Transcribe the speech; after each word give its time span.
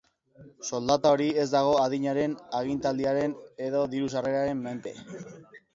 Soldata 0.69 1.11
hori 1.17 1.27
ez 1.43 1.45
dago 1.51 1.75
adinaren, 1.83 2.33
agintaldiaren 2.63 3.39
edo 3.69 3.87
diru-sarreren 3.95 4.67
menpe. 4.69 4.99